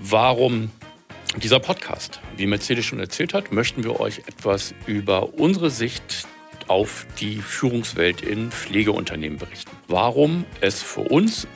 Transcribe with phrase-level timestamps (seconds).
[0.00, 0.70] Warum
[1.42, 2.20] dieser Podcast?
[2.36, 6.26] Wie Mercedes schon erzählt hat, möchten wir euch etwas über unsere Sicht
[6.68, 9.70] auf die Führungswelt in Pflegeunternehmen berichten.
[9.88, 11.48] Warum es für uns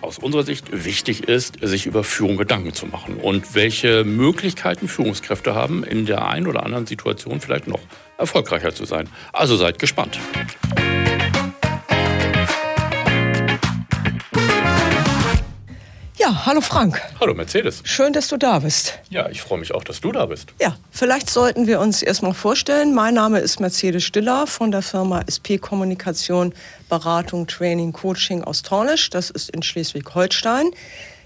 [0.00, 5.54] aus unserer Sicht wichtig ist, sich über Führung Gedanken zu machen und welche Möglichkeiten Führungskräfte
[5.54, 7.80] haben, in der einen oder anderen Situation vielleicht noch
[8.18, 9.08] erfolgreicher zu sein.
[9.32, 10.18] Also seid gespannt.
[16.24, 17.02] Ja, hallo Frank.
[17.20, 17.82] Hallo Mercedes.
[17.84, 18.98] Schön, dass du da bist.
[19.10, 20.54] Ja, ich freue mich auch, dass du da bist.
[20.58, 22.94] Ja, vielleicht sollten wir uns erstmal vorstellen.
[22.94, 26.54] Mein Name ist Mercedes Stiller von der Firma SP Kommunikation,
[26.88, 29.10] Beratung, Training, Coaching aus Tornisch.
[29.10, 30.70] Das ist in Schleswig-Holstein.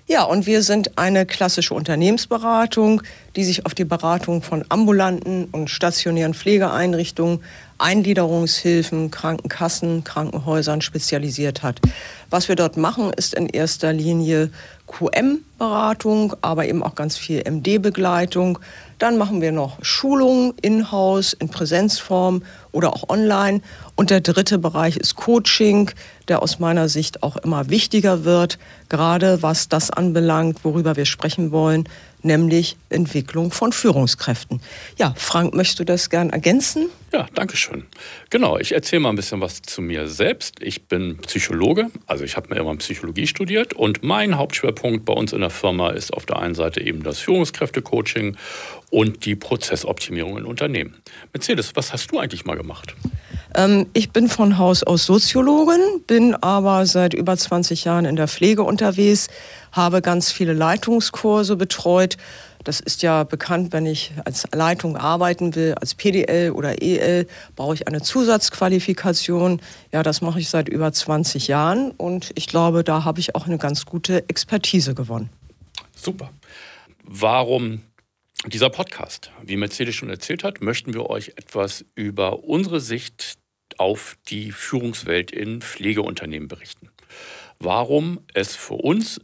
[0.08, 3.02] Ja, und wir sind eine klassische Unternehmensberatung,
[3.36, 7.44] die sich auf die Beratung von ambulanten und stationären Pflegeeinrichtungen,
[7.78, 11.80] Eingliederungshilfen, Krankenkassen, Krankenhäusern spezialisiert hat.
[12.30, 14.50] Was wir dort machen, ist in erster Linie
[14.86, 18.58] QM-Beratung, aber eben auch ganz viel MD-Begleitung.
[18.98, 23.60] Dann machen wir noch Schulungen in-house, in Präsenzform oder auch online.
[23.94, 25.90] Und der dritte Bereich ist Coaching,
[26.26, 31.52] der aus meiner Sicht auch immer wichtiger wird, gerade was das anbelangt, worüber wir sprechen
[31.52, 31.88] wollen,
[32.22, 34.60] nämlich Entwicklung von Führungskräften.
[34.96, 36.88] Ja, Frank, möchtest du das gern ergänzen?
[37.10, 37.84] Ja, danke schön.
[38.28, 40.62] Genau, ich erzähle mal ein bisschen was zu mir selbst.
[40.62, 45.32] Ich bin Psychologe, also ich habe mir immer Psychologie studiert und mein Hauptschwerpunkt bei uns
[45.32, 48.36] in der Firma ist auf der einen Seite eben das Führungskräftecoaching
[48.90, 50.96] und die Prozessoptimierung in Unternehmen.
[51.32, 52.94] Mercedes, was hast du eigentlich mal gemacht?
[53.54, 58.28] Ähm, ich bin von Haus aus Soziologin, bin aber seit über 20 Jahren in der
[58.28, 59.28] Pflege unterwegs,
[59.72, 62.16] habe ganz viele Leitungskurse betreut.
[62.64, 67.74] Das ist ja bekannt, wenn ich als Leitung arbeiten will, als PDL oder EL, brauche
[67.74, 69.60] ich eine Zusatzqualifikation.
[69.92, 73.46] Ja, das mache ich seit über 20 Jahren und ich glaube, da habe ich auch
[73.46, 75.30] eine ganz gute Expertise gewonnen.
[75.94, 76.30] Super.
[77.04, 77.82] Warum
[78.46, 79.30] dieser Podcast?
[79.42, 83.38] Wie Mercedes schon erzählt hat, möchten wir euch etwas über unsere Sicht
[83.78, 86.90] auf die Führungswelt in Pflegeunternehmen berichten.
[87.58, 89.20] Warum es für uns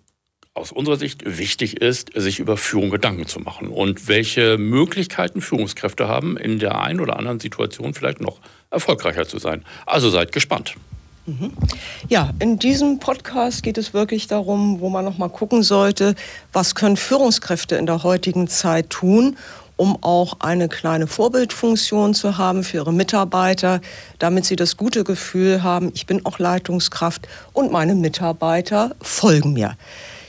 [0.54, 6.06] aus unserer Sicht wichtig ist, sich über Führung Gedanken zu machen und welche Möglichkeiten Führungskräfte
[6.06, 8.38] haben, in der einen oder anderen Situation vielleicht noch
[8.70, 9.64] erfolgreicher zu sein.
[9.84, 10.74] Also seid gespannt.
[11.26, 11.52] Mhm.
[12.08, 16.14] Ja, in diesem Podcast geht es wirklich darum, wo man noch mal gucken sollte,
[16.52, 19.36] was können Führungskräfte in der heutigen Zeit tun,
[19.76, 23.80] um auch eine kleine Vorbildfunktion zu haben für ihre Mitarbeiter,
[24.20, 29.76] damit sie das gute Gefühl haben, ich bin auch Leitungskraft und meine Mitarbeiter folgen mir.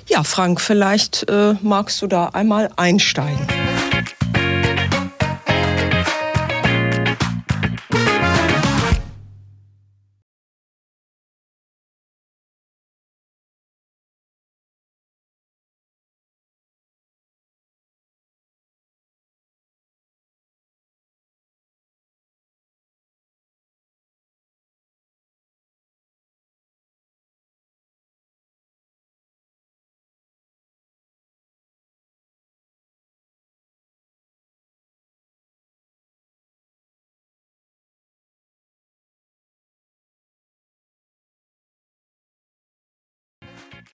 [0.08, 3.48] Ja, Frank, vielleicht äh, magst du da einmal einsteigen.